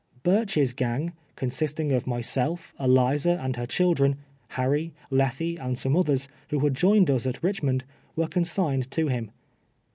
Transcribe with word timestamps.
Burch's 0.23 0.73
gang, 0.73 1.13
consisting 1.35 1.91
of 1.91 2.07
myself, 2.07 2.73
Eli 2.81 3.17
za 3.17 3.37
and 3.39 3.55
her 3.55 3.67
children, 3.67 4.15
Harry, 4.57 4.95
Letlie, 5.11 5.59
and 5.59 5.77
some 5.77 5.93
othei 5.93 6.13
s, 6.13 6.27
who 6.49 6.57
had 6.61 6.73
joined 6.73 7.11
us 7.11 7.27
at 7.27 7.43
Richmond, 7.43 7.83
were 8.15 8.27
consigned 8.27 8.89
to 8.89 9.09
him. 9.09 9.29